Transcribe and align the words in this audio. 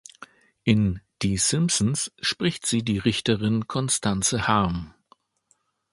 In 0.63 0.99
"Die 1.21 1.37
Simpsons" 1.37 2.11
spricht 2.21 2.65
sie 2.65 2.81
die 2.81 2.97
Richterin 2.97 3.67
Constance 3.67 4.47
Harm. 4.47 4.95